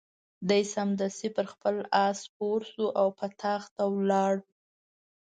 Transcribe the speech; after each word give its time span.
دی 0.49 0.61
سمدستي 0.75 1.29
پر 1.35 1.45
خپل 1.53 1.75
آس 2.05 2.17
سپور 2.25 2.59
شو 2.71 2.85
او 2.99 3.07
په 3.17 3.25
تاخت 3.43 3.73
ولاړ. 3.93 4.35